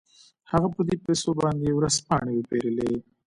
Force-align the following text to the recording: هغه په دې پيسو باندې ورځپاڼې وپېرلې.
هغه 0.51 0.67
په 0.75 0.81
دې 0.87 0.95
پيسو 1.05 1.29
باندې 1.41 1.67
ورځپاڼې 1.77 2.33
وپېرلې. 2.35 2.93